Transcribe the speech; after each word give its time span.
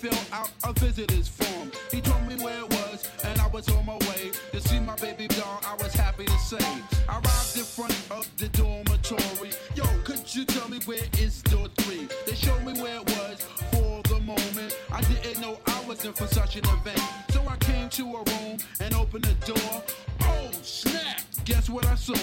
fill 0.00 0.18
out 0.32 0.50
a 0.64 0.72
visitor's 0.80 1.28
form. 1.28 1.70
He 1.92 2.00
told 2.00 2.26
me 2.26 2.34
where 2.42 2.60
it 2.60 2.70
was, 2.70 3.06
and 3.22 3.38
I 3.38 3.46
was 3.48 3.68
on 3.68 3.84
my 3.84 3.96
way 4.08 4.30
to 4.52 4.60
see 4.60 4.80
my 4.80 4.96
baby 4.96 5.28
doll. 5.28 5.60
I 5.62 5.74
was 5.74 5.92
happy 5.92 6.24
to 6.24 6.38
say. 6.38 6.64
I 7.06 7.20
arrived 7.20 7.56
in 7.58 7.64
front 7.64 7.92
of 8.10 8.26
the 8.38 8.48
dormitory. 8.48 9.50
Yo, 9.74 9.84
could 10.04 10.34
you 10.34 10.46
tell 10.46 10.70
me 10.70 10.78
where 10.86 11.04
is 11.18 11.42
door 11.42 11.68
three? 11.80 12.08
They 12.26 12.34
showed 12.34 12.64
me 12.64 12.80
where 12.80 12.96
it 12.96 13.06
was 13.08 13.46
for 13.72 14.00
the 14.08 14.20
moment. 14.20 14.74
I 14.90 15.02
didn't 15.02 15.38
know 15.42 15.58
I 15.66 15.84
was 15.86 16.02
in 16.06 16.14
for 16.14 16.26
such 16.28 16.56
an 16.56 16.64
event. 16.64 17.02
So 17.28 17.46
I 17.46 17.56
came 17.56 17.90
to 17.90 18.04
a 18.04 18.22
room 18.22 18.58
and 18.80 18.94
opened 18.94 19.24
the 19.24 19.52
door. 19.52 19.82
Oh, 20.22 20.50
snap! 20.62 21.20
Guess 21.44 21.68
what 21.68 21.84
I 21.84 21.94
saw? 21.94 22.14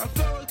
A 0.00 0.08
fellow 0.08 0.45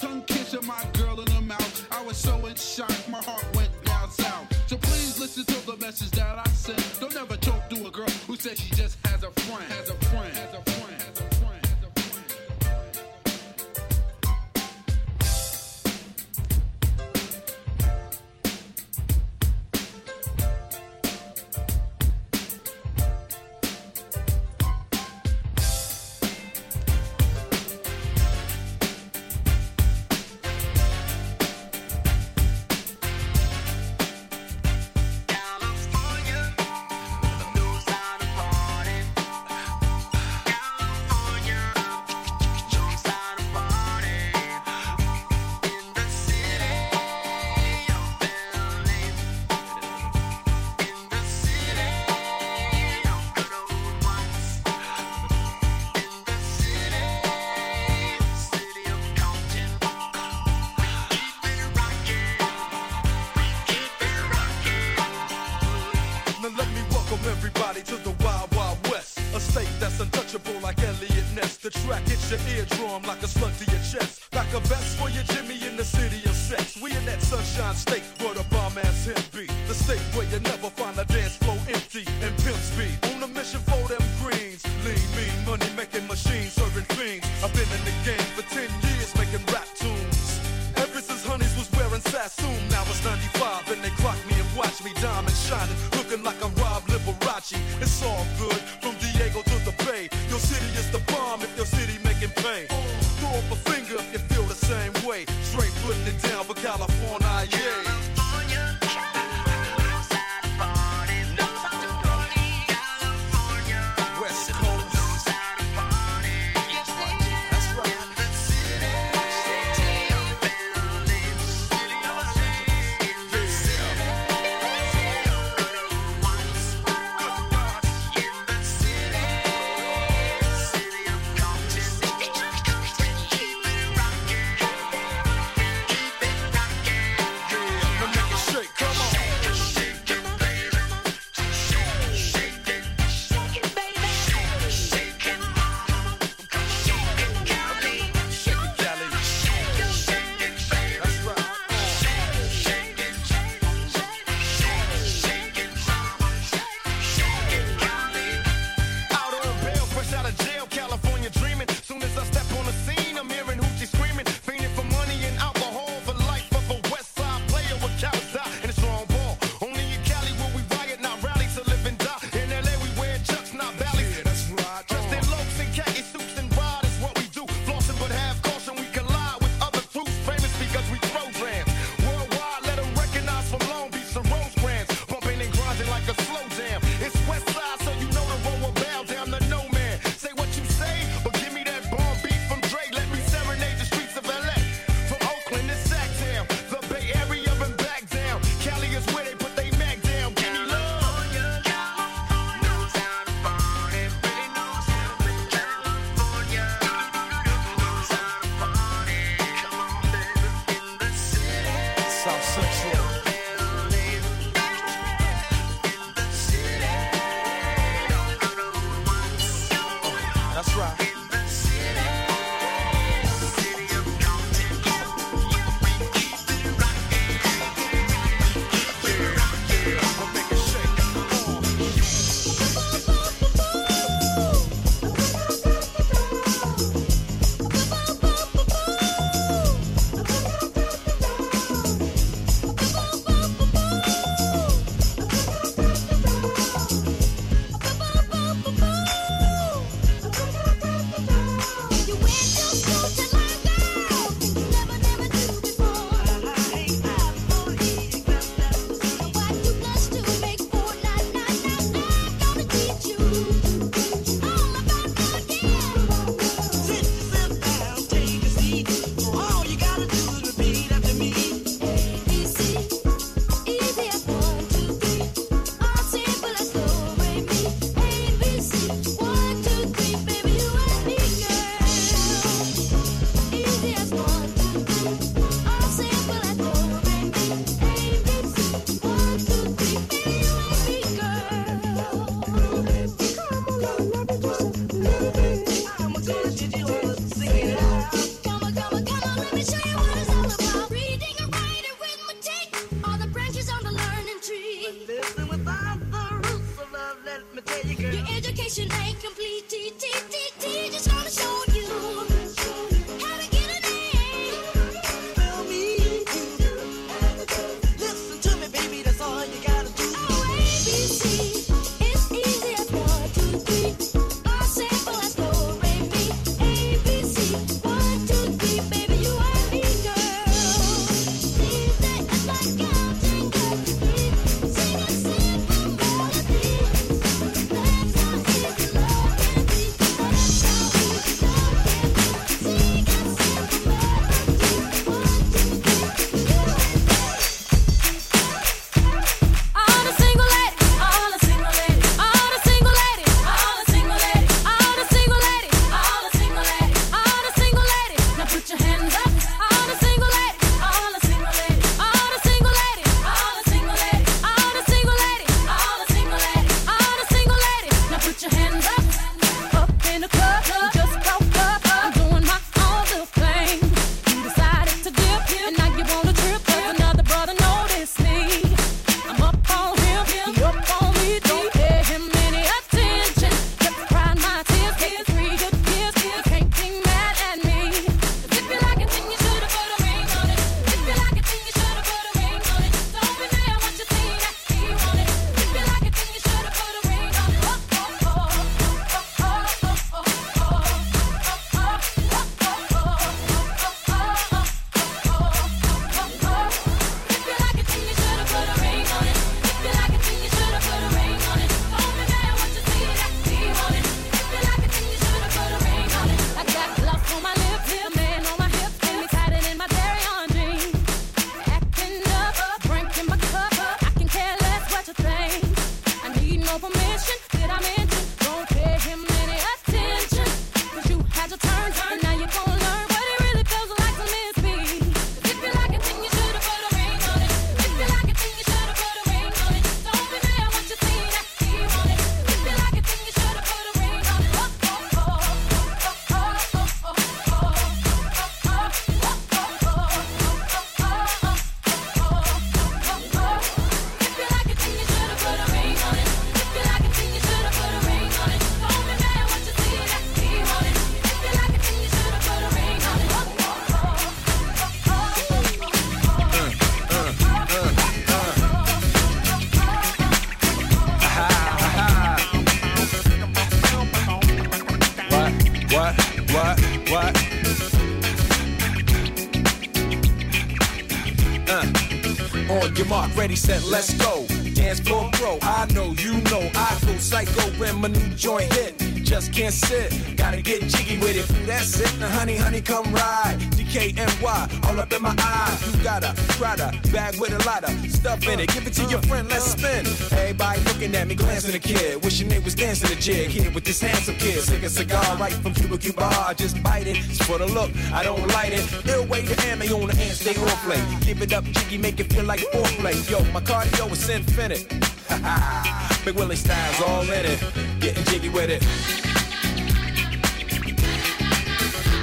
Prada 496.57 496.91
bag 497.11 497.35
with 497.39 497.51
a 497.51 497.67
lot 497.67 497.83
of 497.83 497.91
stuff 498.11 498.47
in 498.47 498.61
it. 498.61 498.69
Give 498.69 498.87
it 498.87 498.93
to 498.93 499.03
your 499.05 499.21
friend, 499.23 499.47
let's 499.49 499.65
spin. 499.65 500.05
Everybody 500.37 500.79
looking 500.83 501.13
at 501.13 501.27
me, 501.27 501.35
glancing 501.35 501.75
a 501.75 501.79
kid. 501.79 502.23
Wishing 502.23 502.47
they 502.47 502.59
was 502.59 502.73
dancing 502.73 503.11
a 503.11 503.19
jig 503.19 503.49
here 503.49 503.69
with 503.71 503.83
this 503.83 503.99
handsome 503.99 504.35
kid. 504.35 504.61
Sick 504.61 504.81
a 504.83 504.89
cigar 504.89 505.35
right 505.35 505.51
from 505.51 505.73
Cuba 505.73 505.97
Cuba. 505.97 506.23
I 506.23 506.53
just 506.53 506.81
bite 506.81 507.07
it. 507.07 507.17
It's 507.17 507.45
for 507.45 507.57
the 507.57 507.65
look, 507.65 507.91
I 508.13 508.23
don't 508.23 508.47
light 508.53 508.71
it. 508.71 508.85
Ill 509.09 509.25
way 509.27 509.45
to 509.45 509.67
ammo 509.67 509.83
on 510.01 510.07
the 510.07 510.15
hand, 510.15 510.31
stay 510.31 510.55
on 510.55 510.77
play. 510.85 511.01
Give 511.25 511.41
it 511.41 511.51
up, 511.51 511.65
jiggy, 511.65 511.97
make 511.97 512.19
it 512.21 512.31
feel 512.31 512.45
like 512.45 512.61
foreplay. 512.71 513.15
Yo, 513.29 513.39
my 513.51 513.59
cardio 513.59 514.09
is 514.11 514.29
infinite. 514.29 514.87
Ha 515.27 515.39
ha. 515.43 516.21
Big 516.23 516.35
Willie 516.35 516.55
style's 516.55 517.01
all 517.01 517.23
in 517.23 517.45
it. 517.45 517.59
Getting 517.99 518.23
jiggy 518.25 518.49
with 518.49 518.69
it. 518.69 518.81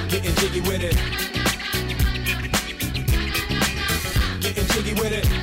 Getting 0.09 0.35
jiggy 0.35 0.61
with 0.61 0.83
it. 0.83 1.22
With 5.03 5.11
it. 5.11 5.42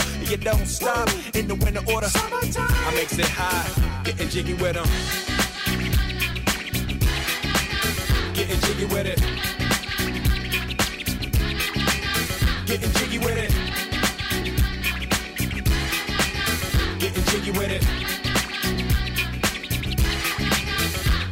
sure. 0.00 0.18
And 0.18 0.30
you 0.30 0.36
don't 0.36 0.66
stop 0.66 1.08
in 1.34 1.48
the 1.48 1.54
winter 1.54 1.82
order. 1.92 2.08
Summertime. 2.08 2.68
I 2.70 2.94
makes 2.94 3.18
it 3.18 3.26
high, 3.28 4.02
getting 4.04 4.28
jiggy 4.28 4.54
with 4.54 4.74
them. 4.74 4.86
Getting 8.34 8.60
jiggy 8.60 8.84
with 8.86 9.06
it. 9.06 9.20
Getting 12.66 12.92
jiggy 12.92 13.18
with 13.18 13.38
it. 13.38 13.50
Getting 16.98 17.24
jiggy 17.24 17.50
with 17.50 17.70
it. 17.70 18.11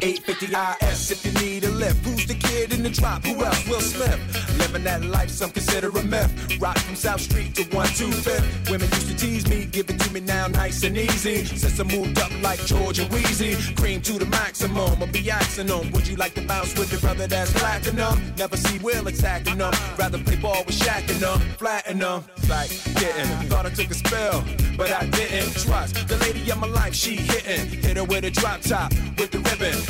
8 0.03 0.27
the 0.41 0.77
IS 0.83 1.11
if 1.11 1.27
you 1.27 1.33
need 1.45 1.65
a 1.65 1.71
lift. 1.71 2.05
Who's 2.07 2.27
the 2.27 2.35
kid 2.35 2.73
in 2.73 2.83
the 2.83 2.89
drop? 2.89 3.25
Who 3.25 3.45
else? 3.45 3.69
Will 3.69 3.81
Smith. 3.81 4.19
Living 4.59 4.85
that 4.85 5.05
life, 5.05 5.29
some 5.29 5.51
consider 5.51 5.89
a 5.91 6.03
myth. 6.03 6.59
Rock 6.61 6.79
from 6.79 6.97
South 6.97 7.21
Street 7.21 7.55
to 7.57 7.65
125th. 7.65 8.71
Women 8.71 8.89
used 8.89 9.09
to 9.09 9.17
tease 9.17 9.49
me, 9.49 9.67
give 9.67 9.91
it 9.91 9.99
to 10.01 10.13
me 10.13 10.21
now 10.21 10.47
nice 10.49 10.83
and 10.85 10.97
easy. 10.97 11.45
Since 11.45 11.79
I 11.79 11.85
moved 11.85 12.19
up 12.19 12.31
like 12.43 12.65
George 12.65 12.99
and 12.99 13.11
Weezy, 13.11 13.77
cream 13.77 14.01
to 14.03 14.15
the 14.15 14.27
maximum. 14.27 15.03
I'll 15.03 15.07
be 15.07 15.31
asking 15.31 15.67
them, 15.67 15.91
would 15.93 16.07
you 16.07 16.17
like 16.17 16.35
to 16.35 16.47
bounce 16.47 16.79
with 16.79 16.91
your 16.93 17.01
brother 17.01 17.27
that's 17.27 17.53
platinum? 17.53 18.21
Never 18.39 18.57
see 18.57 18.79
Will 18.79 19.07
attacking 19.07 19.59
them. 19.59 19.73
Rather 19.99 20.19
play 20.19 20.37
ball 20.37 20.65
with 20.67 20.79
Shaq 20.79 21.11
and 21.11 21.21
them, 21.21 21.41
flatten 21.59 21.99
them. 21.99 22.25
Like, 22.49 22.71
getting. 22.95 23.29
Thought 23.51 23.67
I 23.67 23.71
took 23.71 23.91
a 23.91 23.95
spell, 23.95 24.45
but 24.79 24.91
I 24.91 25.05
didn't. 25.07 25.53
Trust 25.61 26.09
the 26.09 26.17
lady 26.19 26.51
of 26.51 26.59
my 26.59 26.69
life, 26.69 26.95
she 26.95 27.17
hitting. 27.17 27.67
Hit 27.83 27.99
her 27.99 28.05
with 28.05 28.25
a 28.25 28.31
drop 28.31 28.63
top, 28.63 28.93
with 29.19 29.31
the 29.31 29.39
ribbon. 29.39 29.90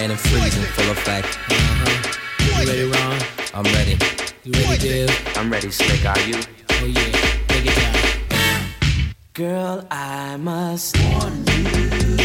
Spider-Man 0.00 0.10
and 0.10 0.20
Freeze 0.20 0.56
in 0.56 0.64
full 0.72 0.90
effect. 0.92 1.38
Uh-huh. 1.50 1.96
You 2.40 2.50
ready, 2.66 2.84
Ron? 2.90 3.20
I'm 3.52 3.64
ready. 3.74 3.98
You 4.44 4.52
ready, 4.52 5.06
Biv? 5.06 5.36
I'm 5.36 5.52
ready, 5.52 5.70
Slick. 5.70 6.06
Are 6.06 6.18
you? 6.20 6.40
Oh 6.70 6.86
yeah, 6.86 7.10
break 7.48 7.66
it 7.66 7.76
down. 7.76 9.14
Girl, 9.34 9.86
I 9.90 10.36
must 10.38 10.96
warn 11.04 11.44
you. 11.44 12.16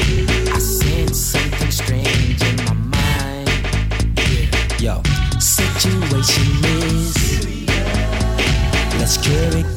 I 0.53 0.59
sense 0.59 1.19
something 1.19 1.71
strange 1.71 2.41
in 2.41 2.55
my 2.63 2.73
mind. 2.73 3.49
Yo, 4.79 5.01
situation 5.39 6.63
is. 6.63 7.13
Let's 8.99 9.17
cure 9.17 9.57
it 9.59 9.75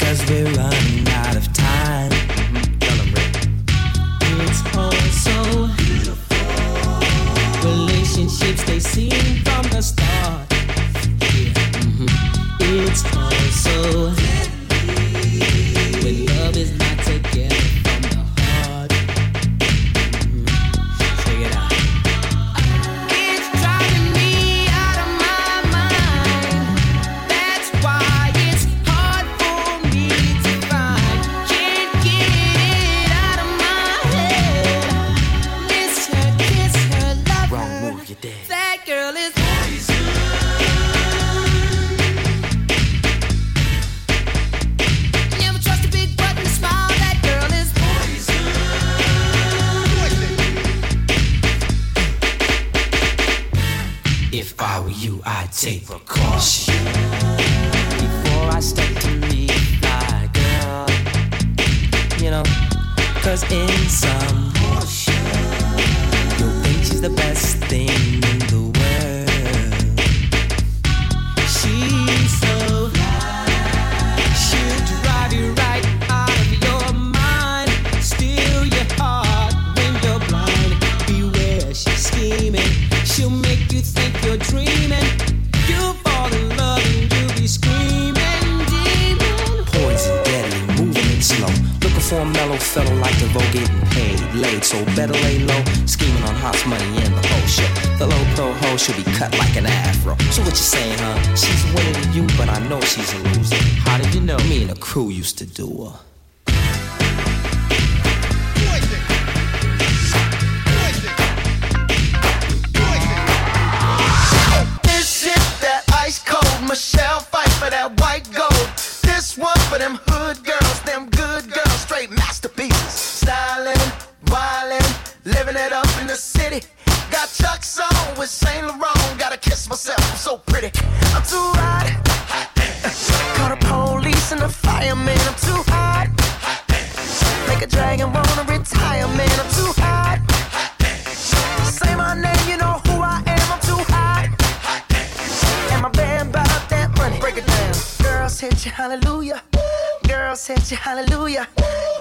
Girls 150.69 150.77
hit 150.77 150.85
you, 150.85 150.85
hallelujah. 150.85 151.49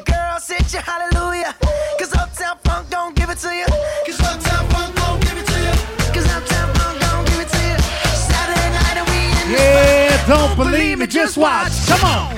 Girls 0.03 0.47
hit 0.49 0.73
you, 0.73 0.79
hallelujah. 0.79 1.55
Cause 1.97 2.13
Uptown 2.13 2.57
Funk 2.65 2.89
don't 2.89 3.15
give 3.15 3.29
it 3.29 3.37
to 3.37 3.55
you. 3.55 3.65
Cause 4.05 4.19
Uptown 4.19 4.67
Funk 4.71 4.93
don't 4.93 5.21
give 5.21 5.37
it 5.37 5.45
to 5.45 5.57
you. 5.57 5.71
Cause 6.11 6.27
Uptown 6.27 6.75
Funk 6.75 6.99
don't 6.99 7.25
give 7.27 7.39
it 7.39 7.47
to 7.47 7.61
you. 7.63 7.77
Saturday 8.11 8.69
night 8.75 8.97
and 8.97 9.07
we 9.07 9.53
in 9.53 9.57
Yeah, 9.57 10.27
don't 10.27 10.53
believe 10.57 10.99
me, 10.99 11.07
just 11.07 11.37
watch. 11.37 11.71
Come 11.87 12.03
on. 12.03 12.35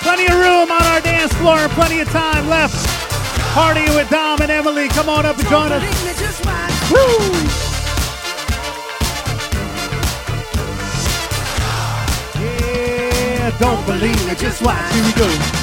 Plenty 0.00 0.24
of 0.24 0.38
room 0.38 0.70
on 0.70 0.82
our 0.84 1.02
dance 1.02 1.34
floor 1.34 1.68
plenty 1.76 2.00
of 2.00 2.08
time 2.08 2.48
left. 2.48 2.74
Partying 3.52 3.94
with 3.94 4.08
Dom 4.08 4.40
and 4.40 4.50
Emily. 4.50 4.88
Come 4.88 5.10
on 5.10 5.26
up 5.26 5.38
and 5.38 5.48
join 5.48 5.70
us. 5.70 5.82
Me, 5.82 6.12
just 6.14 6.46
watch. 6.46 6.90
Woo! 6.90 7.51
Don't 13.62 13.86
believe 13.86 14.26
me, 14.26 14.34
just 14.34 14.60
watch. 14.60 14.92
Here 14.92 15.04
we 15.04 15.12
go. 15.12 15.61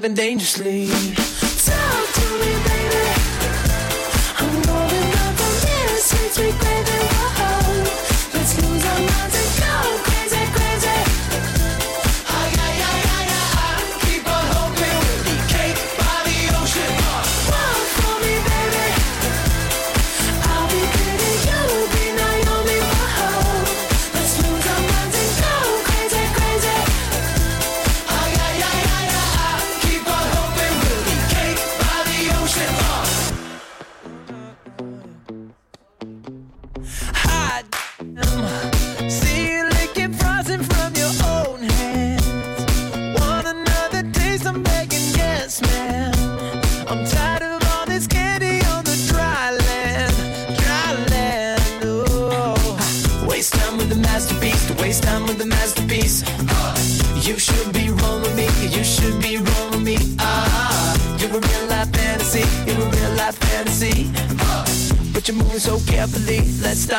Living 0.00 0.14
dangerously. 0.14 0.79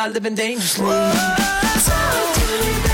Living 0.10 0.36
dangerously. 0.36 0.86
Talk 1.86 2.91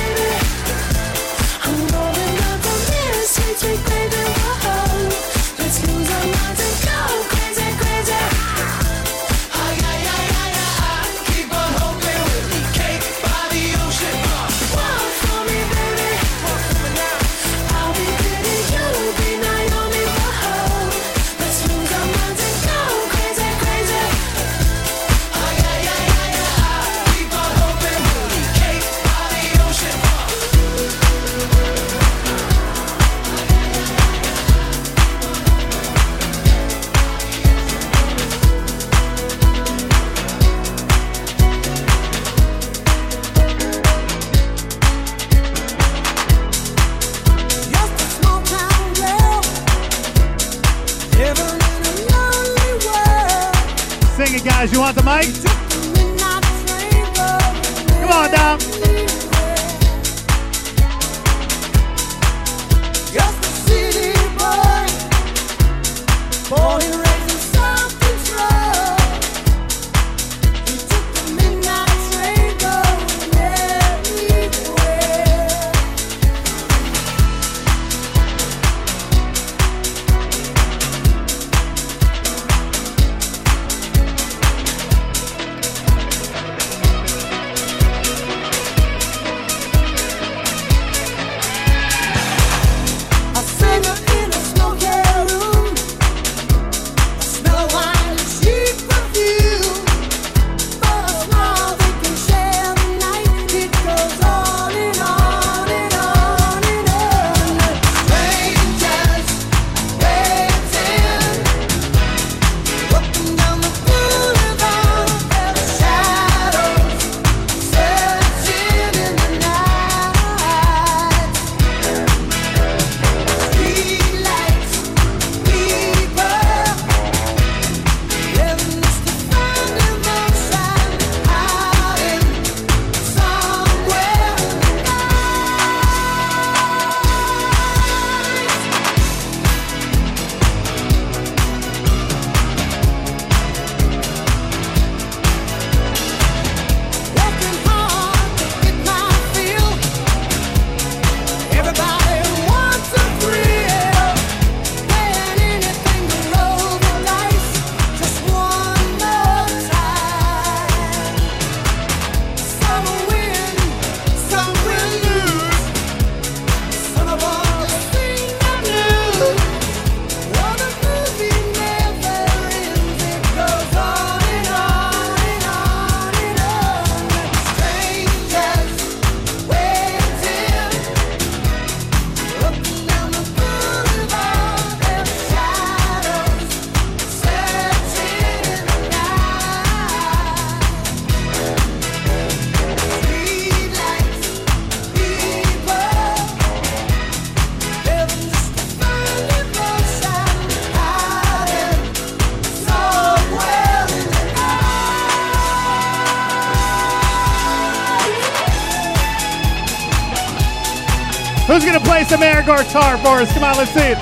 Who's 211.58 211.65
gonna 211.65 211.80
play 211.80 212.04
some 212.04 212.22
air 212.22 212.43
guitar 212.43 213.00
for 213.00 213.20
us? 213.20 213.34
Come 213.34 213.43
on, 213.43 213.58
let's 213.58 213.72
see 213.72 213.80
it. 213.80 213.98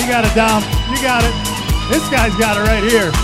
You 0.00 0.08
got 0.10 0.24
it, 0.24 0.34
Dom. 0.34 0.62
You 0.90 1.02
got 1.02 1.22
it. 1.22 1.34
This 1.92 2.08
guy's 2.08 2.34
got 2.36 2.56
it 2.56 2.62
right 2.62 2.82
here. 2.82 3.23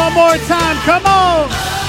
One 0.00 0.14
more 0.14 0.38
time. 0.48 0.76
Come 0.86 1.04
on. 1.04 1.79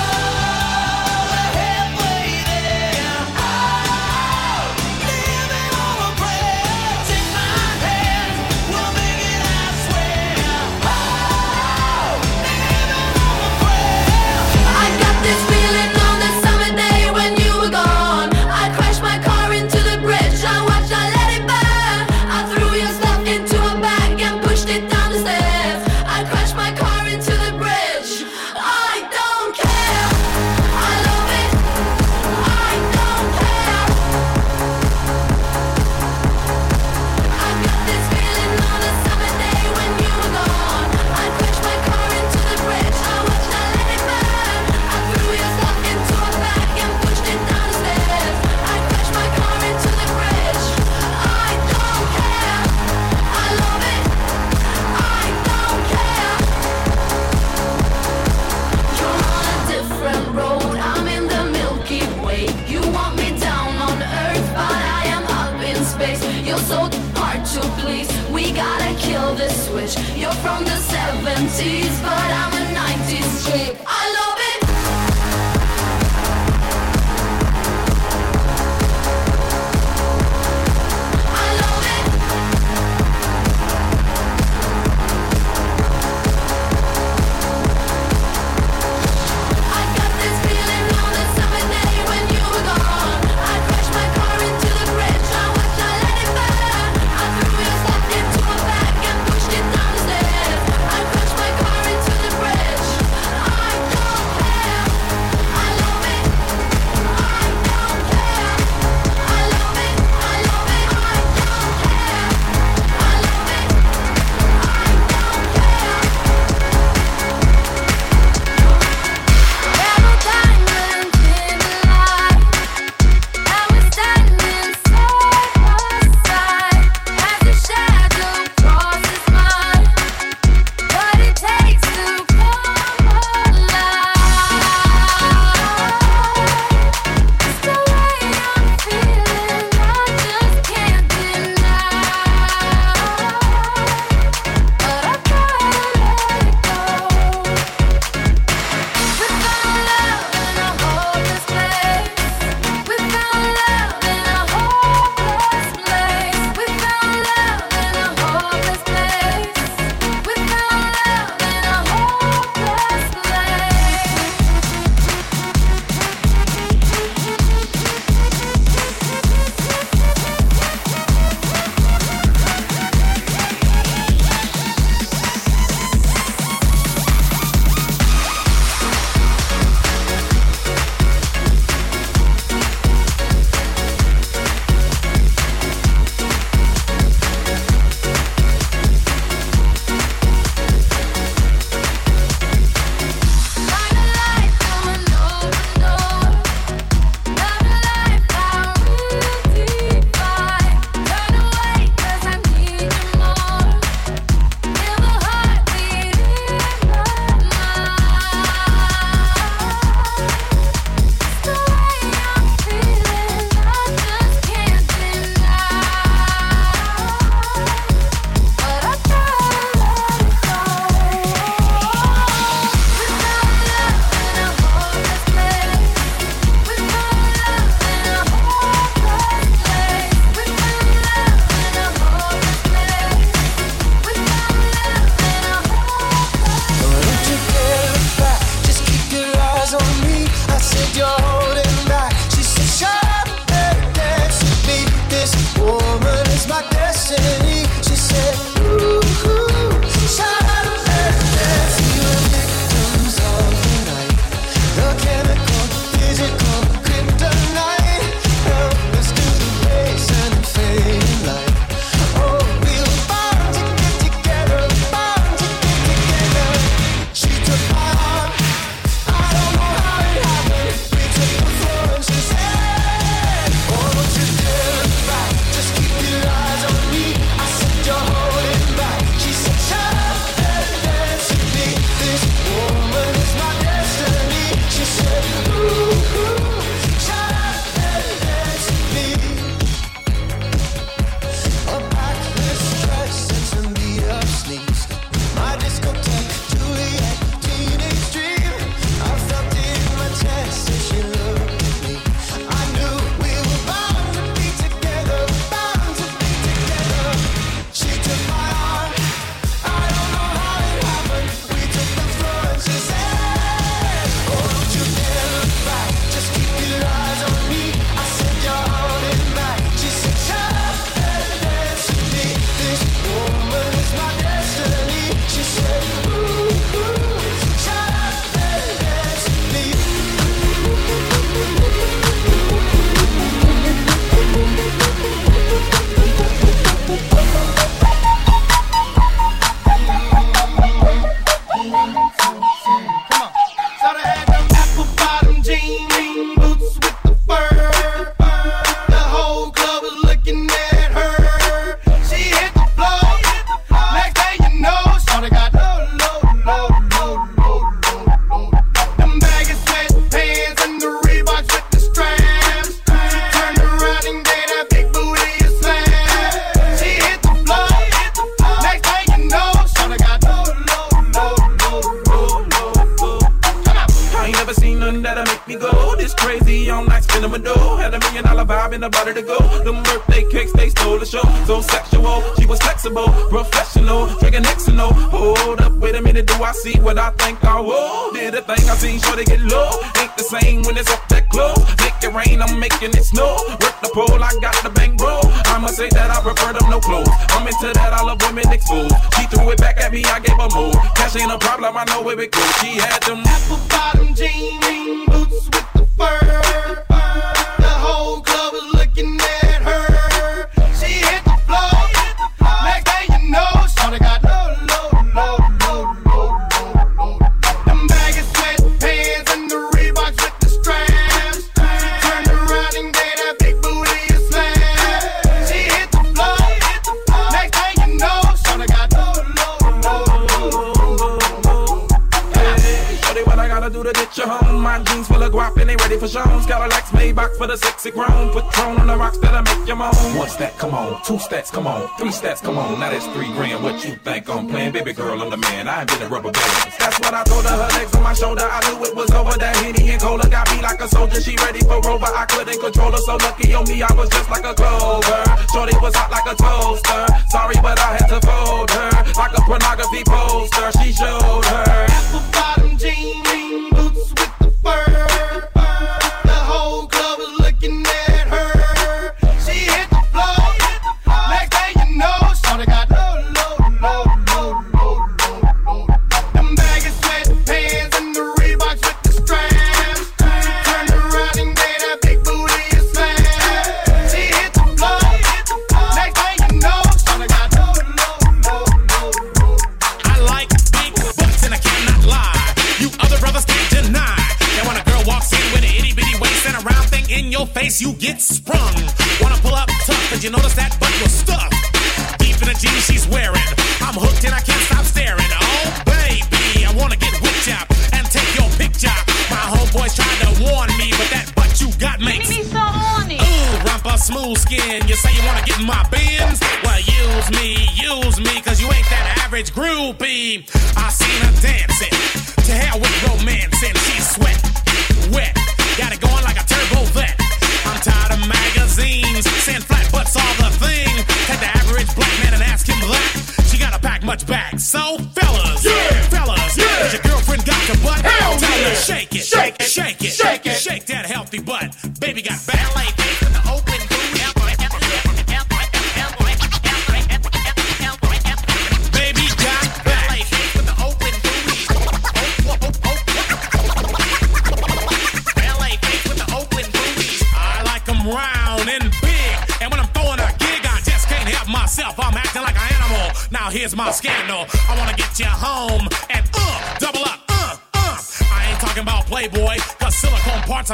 Come 441.49 441.65
on. 441.65 441.87
Three 441.97 442.09
stats, 442.09 442.41
come 442.43 442.57
on. 442.57 442.79
Now 442.79 442.91
that's 442.91 443.07
three 443.07 443.31
grand. 443.33 443.63
What 443.63 443.83
you 443.83 443.95
think 443.95 444.29
I'm 444.29 444.47
playing? 444.47 444.73
Baby 444.73 444.93
girl, 444.93 445.21
I'm 445.21 445.29
the 445.29 445.37
man. 445.37 445.67
I 445.67 445.81
a 445.81 446.07
rubber 446.07 446.31
band. 446.31 446.73
That's 446.77 446.99
what 446.99 447.13
I 447.13 447.23
told 447.23 447.45
her. 447.45 447.49
Her 447.49 447.79
legs 447.79 447.95
on 447.95 448.03
my 448.03 448.13
shoulder. 448.13 448.43
I 448.43 448.59
knew 448.69 448.85
it 448.85 448.95
was 448.95 449.09
over. 449.11 449.37
That 449.37 449.55
Henny 449.57 449.89
and 449.89 450.01
Cola 450.01 450.29
got 450.29 450.49
me 450.51 450.61
like 450.61 450.79
a 450.79 450.87
soldier. 450.87 451.19
She 451.19 451.35
ready 451.37 451.61
for 451.61 451.81
Rover. 451.81 452.05
I 452.05 452.25
couldn't 452.25 452.59
control 452.59 452.91
her. 452.91 452.97
So 452.97 453.15
lucky 453.17 453.53
on 453.53 453.67
me, 453.67 453.81
I 453.81 453.91
was 453.93 454.09
just 454.09 454.29
like 454.29 454.45
a 454.45 454.53
clover. 454.53 455.23
Shorty 455.51 455.75
was 455.81 455.95
hot 455.95 456.11
like 456.11 456.27
a 456.29 456.35
toaster. 456.35 457.05
Sorry, 457.29 457.55
but 457.61 457.79
I 457.79 457.97
had 457.97 458.07
to 458.07 458.19
fold 458.21 458.69
her. 458.69 458.91
Like 459.17 459.37
a 459.37 459.41
pornography 459.41 460.03
poster. 460.05 460.71
She 460.79 460.93
showed 460.93 461.45
her. 461.45 462.30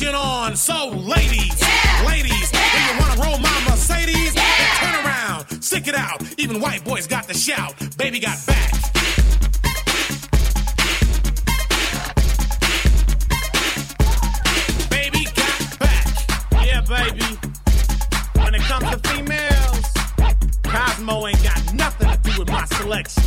down 0.00 0.12
to 0.12 0.12
get 0.12 0.12
the 0.12 0.14
friction 0.14 0.14
on. 0.14 0.56
So, 0.56 0.88
ladies, 0.90 1.60
ladies, 2.06 2.52
when 2.52 2.82
you 2.86 3.00
wanna 3.00 3.22
roll 3.22 3.38
my 3.38 3.64
Mercedes, 3.68 4.34
then 4.34 4.76
turn 4.76 5.04
around, 5.04 5.62
stick 5.62 5.88
it 5.88 5.94
out. 5.94 6.22
Even 6.38 6.60
white 6.60 6.84
boys 6.84 7.06
got 7.06 7.26
the 7.26 7.34
shout. 7.34 7.74
Baby 7.96 8.20
got 8.20 8.38
back. 8.46 8.72
Baby 14.90 15.24
got 15.34 15.78
back. 15.78 16.06
Yeah, 16.64 16.80
baby. 16.82 17.38
When 18.34 18.54
it 18.54 18.62
comes 18.62 18.90
to 18.90 18.98
females, 19.08 19.92
Cosmo 20.62 21.26
ain't 21.26 21.42
got 21.42 21.74
nothing 21.74 22.10
to 22.10 22.18
do 22.30 22.38
with 22.40 22.50
my 22.50 22.64
selection. 22.66 23.22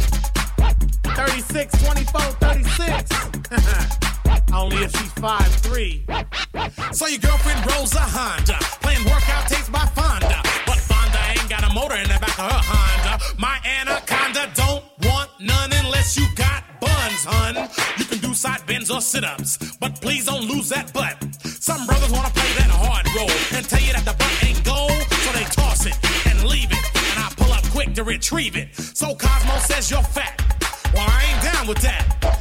36, 1.04 1.84
24, 1.84 2.22
36. 2.22 4.12
Only 4.54 4.84
if 4.84 4.92
she's 4.92 5.12
5'3. 5.14 6.96
So 6.96 7.08
your 7.08 7.20
girlfriend 7.20 7.66
rolls 7.72 7.96
a 7.96 8.00
Honda, 8.00 8.58
playing 8.82 9.06
workout 9.06 9.48
tapes 9.48 9.70
by 9.70 9.86
Fonda. 9.96 10.42
But 10.66 10.78
Fonda 10.78 11.20
ain't 11.30 11.50
got 11.50 11.64
a 11.64 11.74
motor 11.74 11.96
in 11.96 12.04
the 12.04 12.20
back 12.20 12.38
of 12.38 12.52
her 12.52 12.62
Honda. 12.62 13.24
My 13.40 13.60
anaconda 13.66 14.52
don't 14.54 14.84
want 15.04 15.30
none 15.40 15.72
unless 15.84 16.18
you 16.18 16.28
got 16.36 16.64
buns, 16.80 17.24
hun. 17.24 17.70
You 17.98 18.06
can 18.06 18.20
do 18.20 18.34
side 18.34 18.66
bends 18.68 18.92
or 18.92 19.02
sit-ups, 19.02 19.78
but 19.80 20.02
please 20.02 20.26
don't 20.26 20.46
lose 20.46 20.70
that 20.70 20.92
butt. 20.94 21.18
Some 21.46 21.86
brothers 21.86 22.12
wanna 22.12 22.30
play 22.30 22.52
that 22.60 22.70
hard 22.70 23.08
role 23.16 23.32
and 23.58 23.68
tell 23.68 23.82
you 23.82 23.94
that 23.94 24.06
the 24.06 24.14
butt 24.14 24.44
ain't 24.44 24.64
gold, 24.64 24.92
so 25.24 25.32
they 25.32 25.46
toss 25.46 25.86
it 25.86 25.98
and 26.28 26.44
leave 26.44 26.72
it, 26.72 26.84
and 27.12 27.20
I 27.24 27.32
pull 27.38 27.52
up 27.54 27.64
quick 27.72 27.94
to 27.96 28.04
retrieve 28.04 28.58
it. 28.58 28.76
So 28.76 29.16
Cosmo 29.16 29.58
says 29.60 29.90
you're 29.90 30.04
fat. 30.04 30.42
Well, 30.94 31.08
I 31.08 31.24
ain't 31.32 31.42
down 31.42 31.68
with 31.68 31.80
that. 31.82 32.41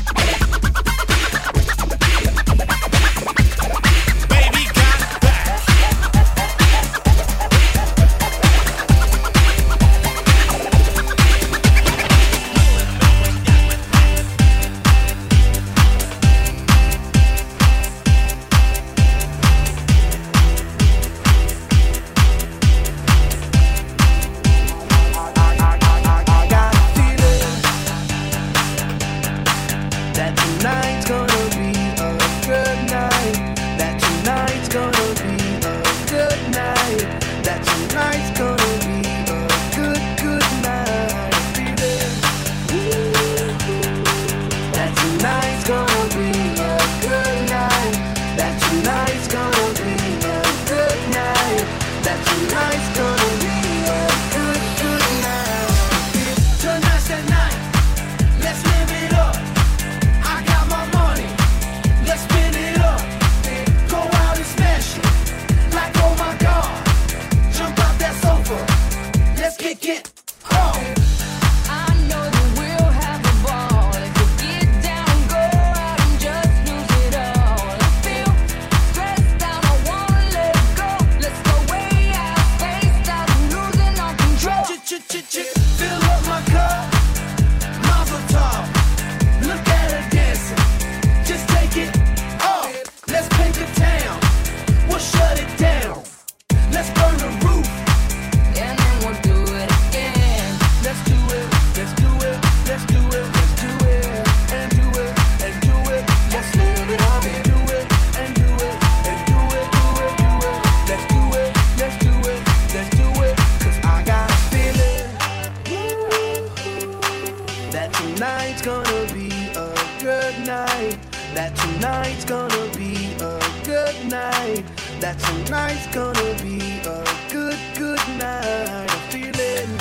tonight's 118.15 118.61
gonna 118.61 119.13
be 119.13 119.29
a 119.55 119.73
good 119.99 120.35
night. 120.45 120.97
That 121.33 121.55
tonight's 121.55 122.25
gonna 122.25 122.67
be 122.75 123.13
a 123.15 123.39
good 123.63 123.95
night. 124.09 124.63
That 124.99 125.17
tonight's 125.19 125.87
gonna 125.87 126.33
be 126.41 126.59
a 126.81 127.05
good, 127.31 127.57
good 127.77 128.03
night. 128.19 128.89
I'm 128.91 129.01
feeling 129.11 129.71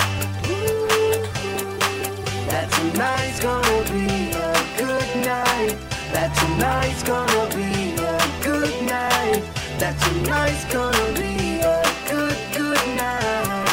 that 2.47 2.71
tonight's 2.71 3.41
gonna 3.41 3.83
be 3.91 4.07
a 4.31 4.53
good 4.79 5.11
night. 5.27 5.77
That 6.13 6.31
tonight's 6.41 7.03
gonna 7.03 7.45
be 7.57 7.95
a 7.99 8.19
good 8.43 8.75
night. 8.87 9.43
That 9.79 9.99
tonight's 10.05 10.65
gonna 10.73 11.13
be 11.19 11.61
a 11.61 11.83
good, 12.09 12.39
good 12.57 12.87
night. 12.97 13.67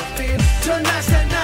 Tonight's 0.63 1.07
the 1.07 1.25
night. 1.25 1.36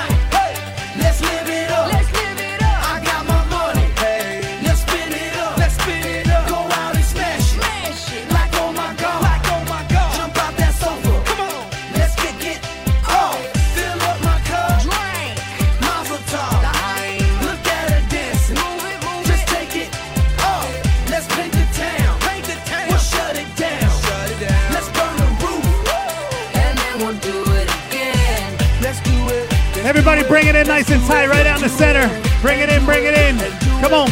Everybody 30.05 30.27
bring 30.27 30.47
it 30.47 30.55
in 30.57 30.67
nice 30.67 30.91
and 30.91 31.01
tight 31.05 31.27
right 31.27 31.43
down 31.43 31.61
the 31.61 31.69
center. 31.69 32.05
Bring 32.41 32.59
it 32.59 32.67
in, 32.67 32.83
bring 32.83 33.05
it 33.05 33.13
in. 33.13 33.37
Come 33.79 33.93
on. 33.93 34.09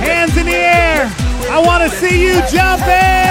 Hands 0.00 0.36
in 0.36 0.46
the 0.46 0.52
air. 0.52 1.08
I 1.48 1.62
want 1.64 1.88
to 1.88 1.96
see 1.96 2.24
you 2.24 2.42
jumping. 2.50 3.21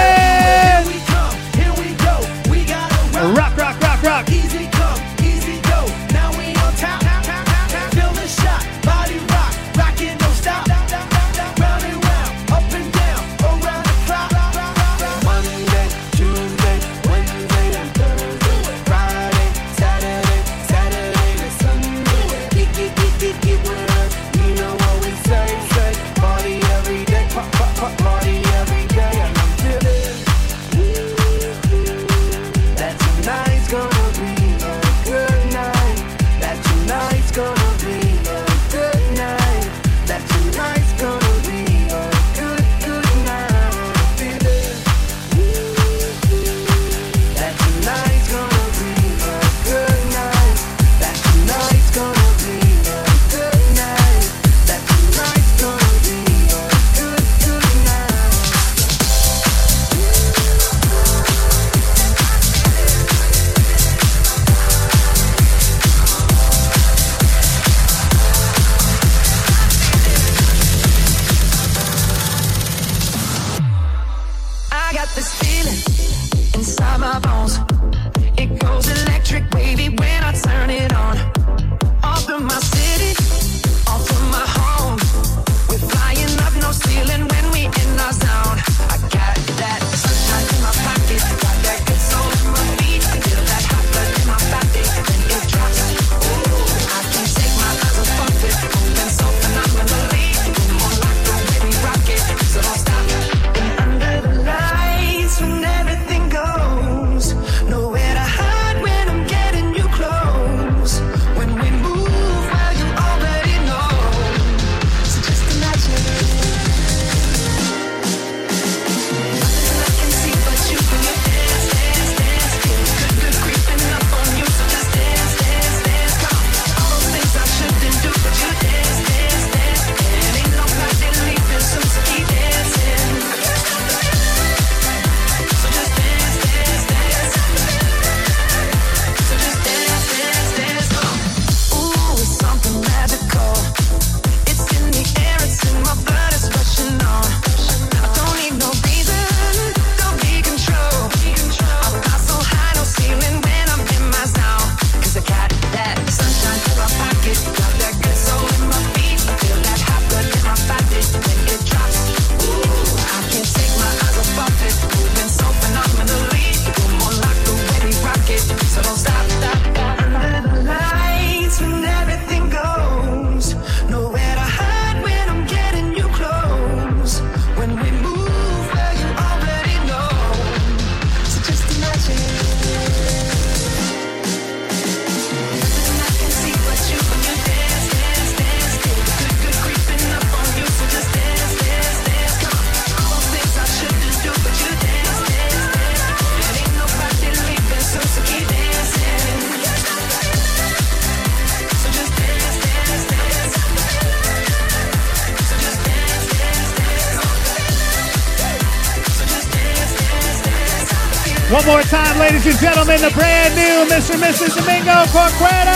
the 213.02 213.10
brand 213.10 213.56
new 213.56 213.92
Mr. 213.92 214.14
and 214.14 214.22
Mrs. 214.22 214.54
Domingo 214.54 214.92
Corqueta. 215.10 215.74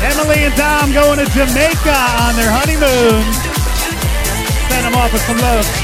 Emily 0.00 0.44
and 0.44 0.54
Tom 0.56 0.90
going 0.90 1.18
to 1.18 1.26
Jamaica 1.26 1.98
on 2.24 2.34
their 2.36 2.50
honeymoon. 2.50 3.20
Send 4.70 4.86
them 4.86 4.94
off 4.94 5.12
with 5.12 5.20
some 5.22 5.36
love. 5.36 5.79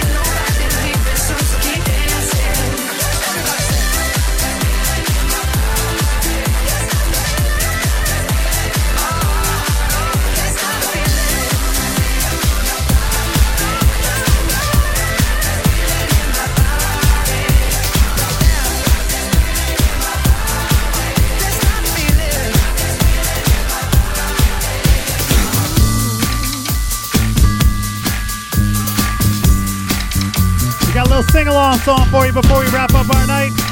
song 31.87 32.05
for 32.11 32.27
you 32.27 32.33
before 32.33 32.59
we 32.59 32.67
wrap 32.71 32.93
up 32.95 33.09
our 33.15 33.27
night. 33.29 33.66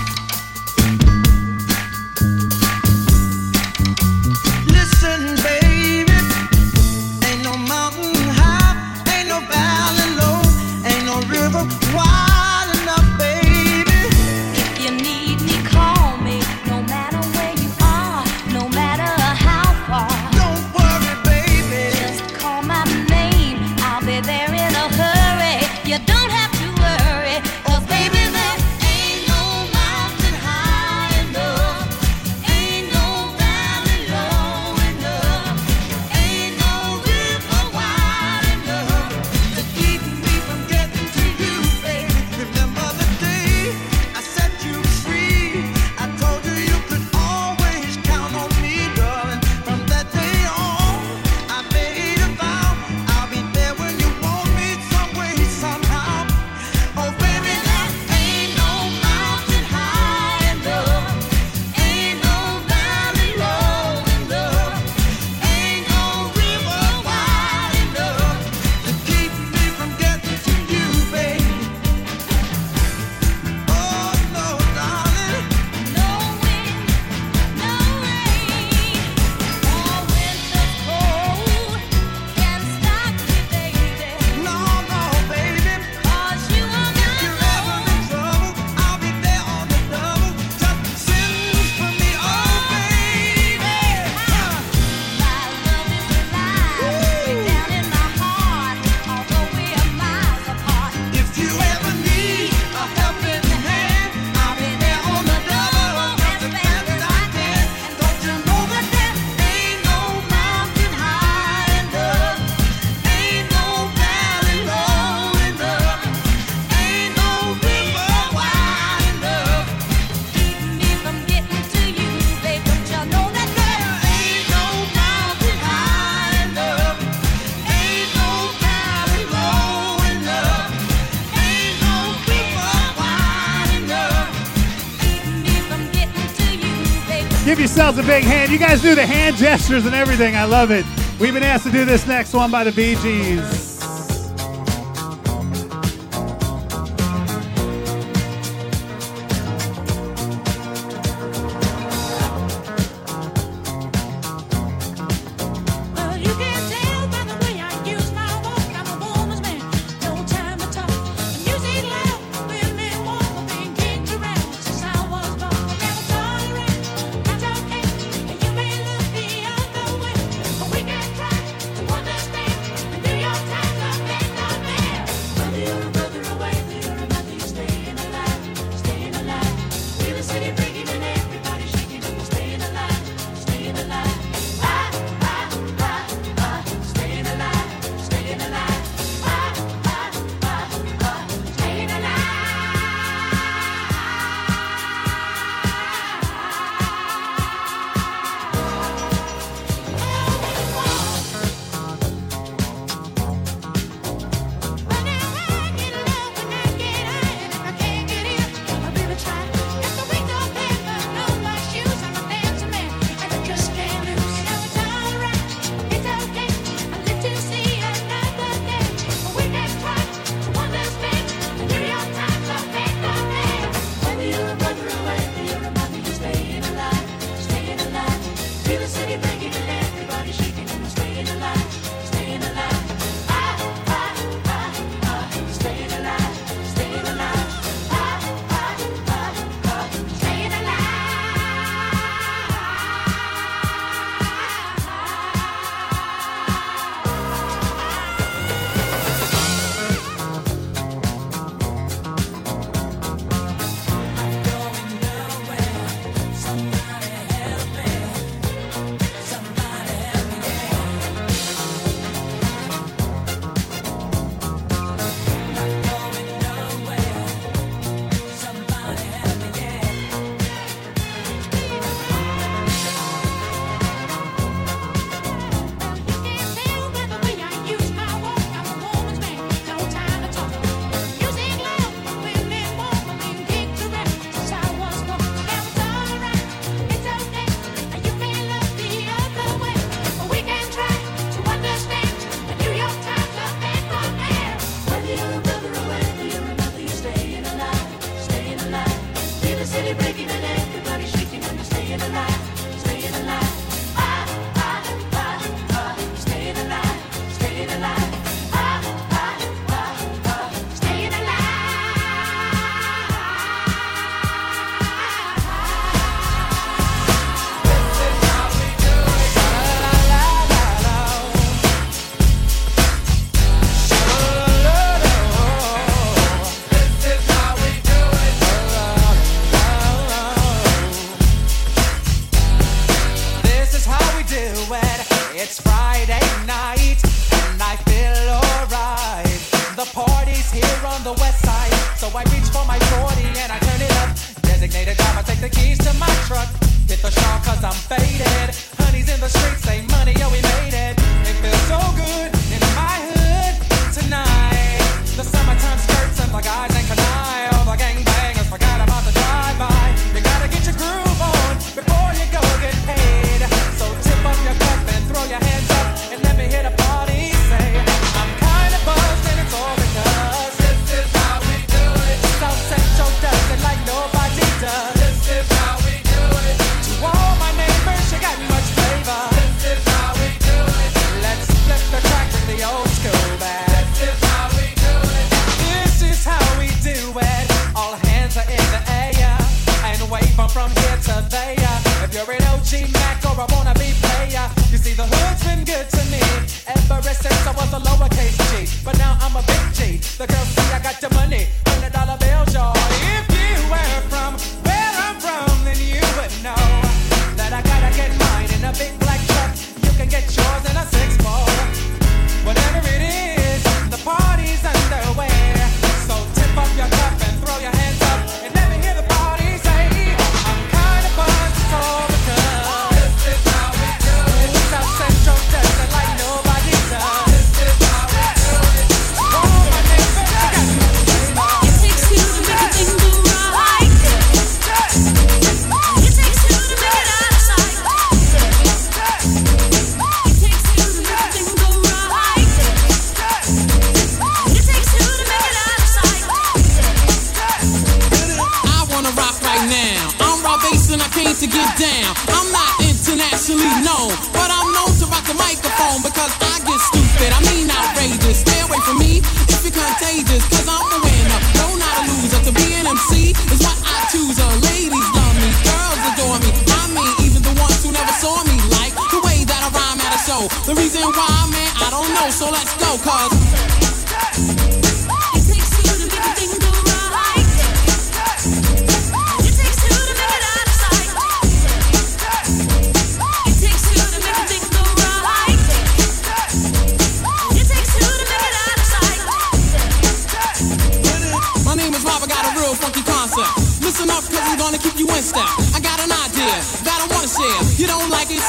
Give 137.44 137.58
yourselves 137.58 137.98
a 137.98 138.02
big 138.02 138.24
hand. 138.24 138.50
You 138.50 138.58
guys 138.58 138.80
do 138.80 138.94
the 138.94 139.04
hand 139.04 139.36
gestures 139.36 139.84
and 139.84 139.94
everything. 139.94 140.34
I 140.34 140.44
love 140.44 140.70
it. 140.70 140.86
We've 141.20 141.34
been 141.34 141.42
asked 141.42 141.66
to 141.66 141.70
do 141.70 141.84
this 141.84 142.06
next 142.06 142.32
one 142.32 142.50
by 142.50 142.64
the 142.64 142.72
Bee 142.72 142.96
Gees. 142.96 143.63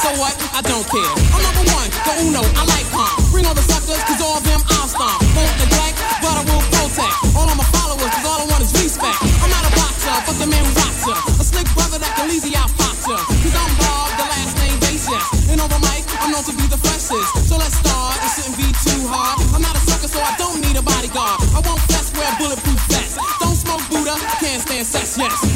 So 0.02 0.12
what? 0.20 0.36
I 0.52 0.60
don't 0.60 0.84
care. 0.84 1.12
I'm 1.32 1.40
number 1.40 1.64
one, 1.72 1.88
the 1.88 2.12
Uno, 2.28 2.42
I 2.52 2.62
like 2.68 2.84
punk. 2.92 3.16
Bring 3.32 3.48
all 3.48 3.56
the 3.56 3.64
suckers, 3.64 4.02
cause 4.04 4.20
all 4.20 4.40
them 4.44 4.60
I'll 4.76 4.88
stomp. 4.88 5.24
Won't 5.32 5.56
neglect, 5.56 5.96
but 6.20 6.36
I 6.36 6.42
will 6.44 6.60
protect. 6.68 7.16
All 7.32 7.48
of 7.48 7.56
my 7.56 7.64
followers, 7.72 8.12
cause 8.12 8.26
all 8.28 8.44
I 8.44 8.46
want 8.52 8.60
is 8.60 8.72
respect. 8.76 9.16
I'm 9.40 9.48
not 9.48 9.64
a 9.64 9.72
boxer, 9.72 10.12
but 10.28 10.36
the 10.36 10.48
man 10.52 10.68
boxer. 10.76 11.16
A 11.40 11.44
slick 11.44 11.68
brother 11.72 11.96
that 11.96 12.12
can 12.12 12.28
easy 12.28 12.52
out 12.60 12.68
boxer. 12.76 13.16
Cause 13.16 13.56
I'm 13.56 13.72
Bob, 13.80 14.12
the 14.20 14.26
last 14.28 14.54
name 14.60 14.76
basis. 14.84 15.24
And 15.48 15.64
over 15.64 15.72
the 15.72 15.80
mic, 15.88 16.04
I'm 16.20 16.28
known 16.28 16.44
to 16.44 16.52
be 16.52 16.68
the 16.68 16.78
freshest. 16.78 17.48
So 17.48 17.56
let's 17.56 17.80
start, 17.80 18.20
it 18.20 18.30
shouldn't 18.36 18.60
be 18.60 18.68
too 18.84 19.00
hard. 19.08 19.40
I'm 19.56 19.64
not 19.64 19.80
a 19.80 19.82
sucker, 19.88 20.12
so 20.12 20.20
I 20.20 20.36
don't 20.36 20.60
need 20.60 20.76
a 20.76 20.84
bodyguard. 20.84 21.40
I 21.56 21.64
won't 21.64 21.80
flex, 21.88 22.12
wear 22.12 22.28
bulletproof 22.36 22.80
vests. 22.92 23.16
Don't 23.40 23.56
smoke 23.56 23.80
Buddha, 23.88 24.20
can't 24.44 24.60
stand 24.60 24.84
sex, 24.84 25.16
yes. 25.16 25.55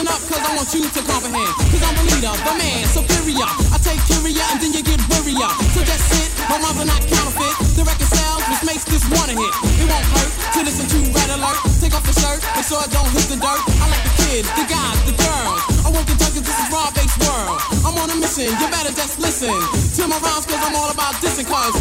Listen 0.00 0.16
up, 0.16 0.24
cause 0.32 0.40
I 0.40 0.56
want 0.56 0.72
you 0.72 0.80
to 0.80 1.02
comprehend. 1.04 1.52
Cause 1.60 1.84
I'm 1.84 1.92
a 1.92 2.04
leader, 2.08 2.32
the 2.32 2.54
man, 2.56 2.88
superior. 2.88 3.44
I 3.68 3.76
take 3.84 4.00
curia 4.08 4.48
and 4.48 4.56
then 4.56 4.72
you 4.72 4.80
get 4.80 4.96
wearier. 5.12 5.52
So 5.76 5.84
just 5.84 6.08
sit, 6.08 6.32
my 6.48 6.56
rhymes 6.56 6.80
are 6.80 6.88
not 6.88 7.04
counterfeit. 7.04 7.52
The 7.76 7.84
record 7.84 8.08
sounds, 8.08 8.48
which 8.48 8.64
makes 8.64 8.88
this 8.88 9.04
wanna 9.12 9.36
hit. 9.36 9.52
It 9.76 9.84
won't 9.92 10.08
hurt 10.16 10.32
to 10.56 10.60
listen 10.64 10.88
to 10.88 10.98
Red 11.12 11.28
Alert. 11.36 11.60
Take 11.84 11.92
off 11.92 12.00
the 12.08 12.16
shirt, 12.16 12.40
make 12.56 12.64
sure 12.64 12.80
I 12.80 12.88
don't 12.88 13.12
hit 13.12 13.28
the 13.28 13.36
dirt. 13.44 13.60
I 13.60 13.92
like 13.92 14.04
the 14.08 14.14
kids, 14.24 14.48
the 14.56 14.64
guys, 14.72 14.98
the 15.04 15.12
girls. 15.20 15.60
I 15.84 15.92
want 15.92 16.08
the 16.08 16.16
junkies, 16.16 16.48
this 16.48 16.56
is 16.56 16.68
raw 16.72 16.88
based 16.96 17.20
world. 17.20 17.60
I'm 17.84 17.92
on 18.00 18.08
a 18.08 18.16
mission, 18.16 18.48
you 18.56 18.66
better 18.72 18.96
just 18.96 19.20
listen 19.20 19.52
to 19.52 20.02
my 20.08 20.16
rhymes, 20.24 20.48
cause 20.48 20.64
I'm 20.64 20.80
all 20.80 20.88
about 20.88 21.12
dissing, 21.20 21.44
cause. 21.44 21.76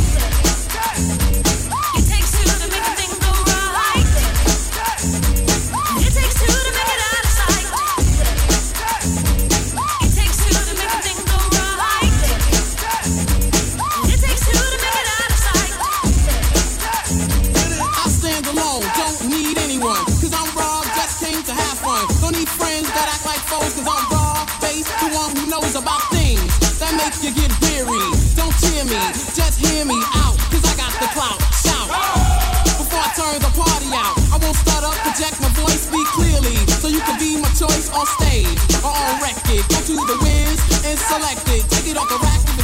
hours 25.59 25.75
about 25.75 26.01
things 26.11 26.47
that 26.79 26.95
make 26.95 27.15
you 27.19 27.31
get 27.35 27.51
weary. 27.67 27.99
Don't 28.35 28.53
tear 28.63 28.83
me, 28.87 28.95
just 29.35 29.59
hear 29.59 29.83
me 29.83 29.99
out, 30.15 30.35
cause 30.51 30.63
I 30.63 30.73
got 30.79 30.93
the 31.03 31.09
clout. 31.11 31.39
Shout. 31.59 31.87
Before 32.79 33.03
I 33.03 33.11
turn 33.15 33.39
the 33.43 33.51
party 33.51 33.91
out, 33.91 34.15
I 34.31 34.37
won't 34.39 34.55
start 34.55 34.83
up, 34.87 34.95
project 35.03 35.41
my 35.41 35.51
voice, 35.59 35.87
speak 35.87 36.07
clearly, 36.15 36.55
so 36.79 36.87
you 36.87 37.01
can 37.01 37.19
be 37.19 37.35
my 37.41 37.49
choice 37.59 37.91
on 37.91 38.05
stage 38.19 38.59
or 38.83 38.91
on 38.91 39.19
record. 39.19 39.63
Go 39.67 39.79
to 39.83 39.95
the 40.07 40.17
whiz 40.23 40.59
and 40.87 40.97
select 40.97 41.43
it, 41.51 41.67
take 41.69 41.91
it 41.91 41.97
off 41.97 42.07
the 42.07 42.19
rack 42.23 42.58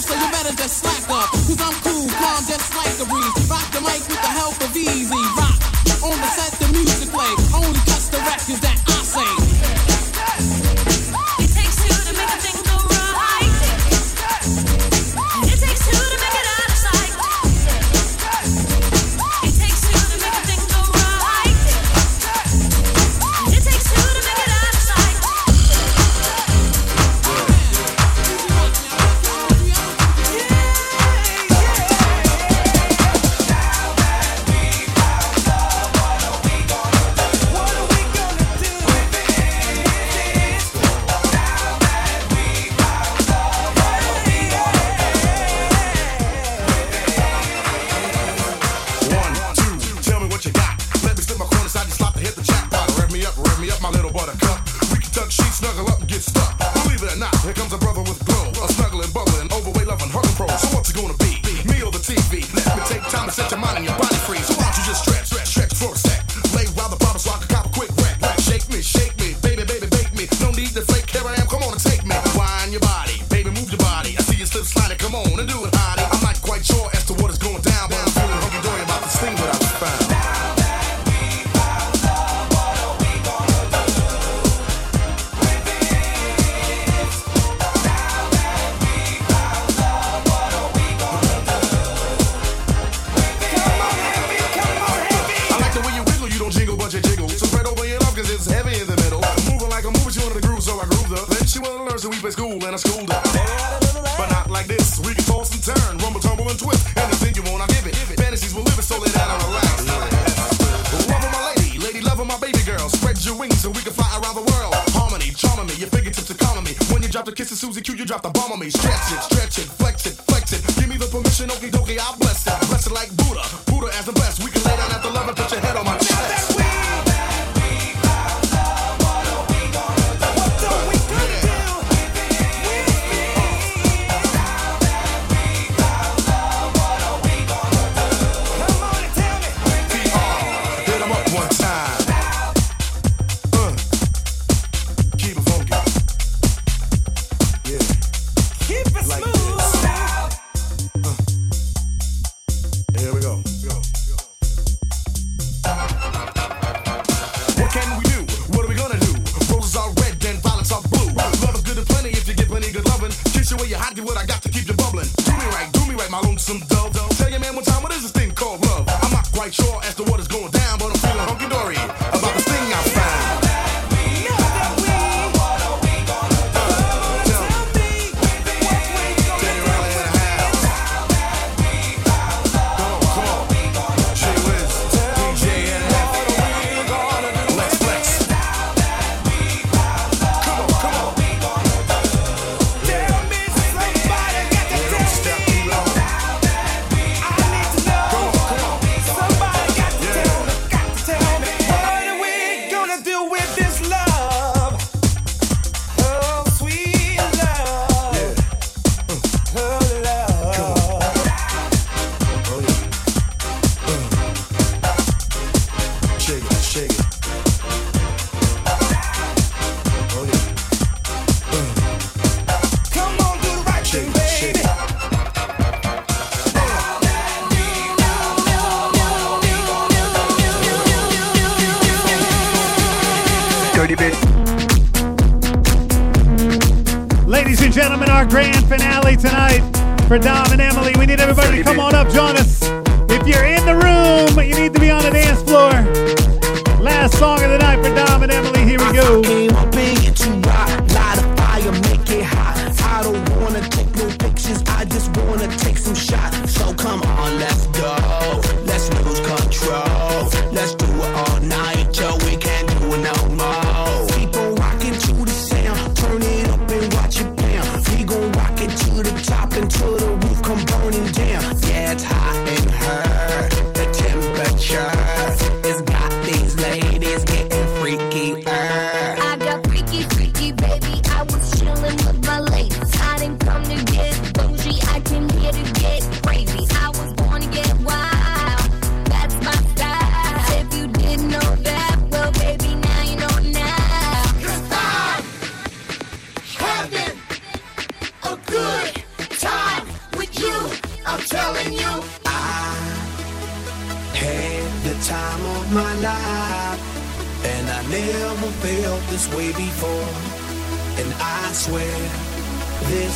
so 0.00 0.14
you 0.14 0.30
better 0.32 0.54
just 0.56 0.78
slack 0.78 1.04
up. 1.10 1.28
Cause 1.30 1.60
I'm 1.60 1.76
cool, 1.84 2.08
calm, 2.08 2.42
just 2.46 2.74
like 2.74 2.94
the 2.96 3.04
breeze. 3.04 3.50
Rock 3.50 3.66
the 3.72 3.80
mic 3.80 4.00
with 4.08 4.20
the 4.20 4.32
help 4.32 4.56
of 4.62 4.72
these. 4.72 5.09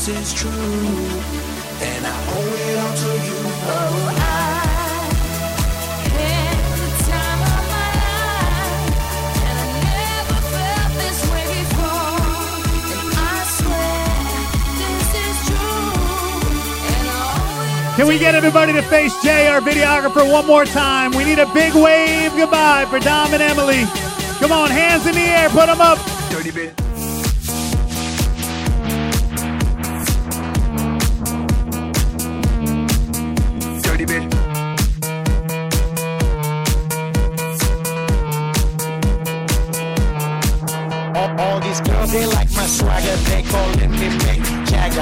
this 0.06 0.32
is 0.32 0.34
true, 0.34 0.50
and 0.50 2.06
I 2.06 2.14
owe 2.28 2.54
it 2.60 2.78
all 2.78 2.94
to 2.94 3.12
you. 3.24 3.38
Oh, 3.66 4.16
I. 4.18 4.50
Can 17.96 18.08
we 18.08 18.18
get 18.18 18.34
everybody 18.34 18.72
to 18.72 18.82
face 18.82 19.14
Jay, 19.22 19.46
our 19.46 19.60
videographer, 19.60 20.28
one 20.28 20.46
more 20.46 20.64
time? 20.64 21.12
We 21.12 21.24
need 21.24 21.38
a 21.38 21.46
big 21.54 21.74
wave 21.74 22.32
goodbye 22.32 22.86
for 22.90 22.98
Dom 22.98 23.32
and 23.32 23.42
Emily. 23.42 23.84
Come 24.40 24.50
on, 24.50 24.68
hands 24.68 25.06
in 25.06 25.14
the 25.14 25.20
air, 25.20 25.48
put 25.48 25.66
them 25.66 25.80
up. 25.80 25.98
Dirty 26.28 26.50
bit. 26.50 26.83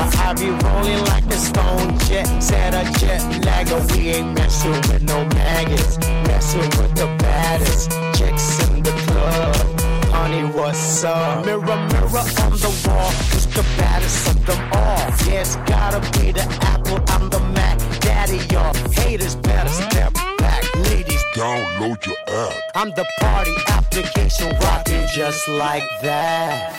I 0.02 0.34
be 0.34 0.50
rolling 0.50 1.04
like 1.06 1.24
a 1.26 1.38
stone 1.38 1.98
jet, 2.06 2.26
set 2.42 2.74
a 2.74 2.82
jet 2.98 3.22
lagger. 3.44 3.80
We 3.92 4.08
ain't 4.10 4.34
messing 4.34 4.72
with 4.88 5.02
no 5.02 5.24
maggots, 5.26 5.98
messing 6.26 6.68
with 6.78 6.94
the 6.94 7.06
baddest 7.18 7.90
chicks 8.18 8.68
in 8.68 8.82
the 8.82 8.90
club. 9.06 9.80
Honey, 10.12 10.44
what's 10.44 11.04
up? 11.04 11.44
Mirror, 11.44 11.60
mirror 11.62 12.24
on 12.44 12.52
the 12.64 12.72
wall, 12.86 13.10
who's 13.30 13.46
the 13.46 13.64
baddest 13.76 14.28
of 14.28 14.46
them 14.46 14.72
all? 14.72 14.98
Yeah, 15.26 15.40
it's 15.40 15.56
gotta 15.56 16.00
be 16.18 16.32
the 16.32 16.46
Apple, 16.62 17.00
I'm 17.08 17.30
the 17.30 17.40
Mac, 17.54 17.78
Daddy, 18.00 18.38
y'all 18.52 18.74
haters 18.90 19.36
better 19.36 19.68
step 19.68 20.12
back, 20.38 20.62
ladies. 20.90 21.22
Download 21.34 22.04
your 22.06 22.16
app. 22.28 22.56
I'm 22.74 22.90
the 22.90 23.06
party 23.20 23.54
application 23.68 24.48
rocking 24.60 25.06
just 25.14 25.48
like 25.48 25.84
that. 26.02 26.78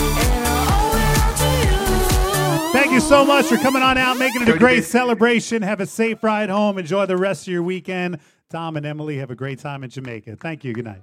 Thank 2.91 3.03
you 3.03 3.07
so 3.07 3.23
much 3.23 3.45
for 3.45 3.55
coming 3.55 3.81
on 3.81 3.97
out, 3.97 4.17
making 4.17 4.41
it 4.41 4.49
a 4.49 4.57
great 4.57 4.83
celebration. 4.83 5.61
Have 5.61 5.79
a 5.79 5.85
safe 5.85 6.21
ride 6.21 6.49
home. 6.49 6.77
Enjoy 6.77 7.05
the 7.05 7.15
rest 7.15 7.43
of 7.43 7.53
your 7.53 7.63
weekend. 7.63 8.19
Dom 8.49 8.75
and 8.75 8.85
Emily 8.85 9.17
have 9.19 9.31
a 9.31 9.35
great 9.35 9.59
time 9.59 9.85
in 9.85 9.89
Jamaica. 9.89 10.35
Thank 10.35 10.65
you. 10.65 10.73
Good 10.73 10.83
night. 10.83 11.01